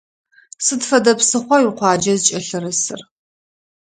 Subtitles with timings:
[0.65, 3.01] Сыд фэдэ псыхъуа уикъуаджэ зыкӏэлъырысыр?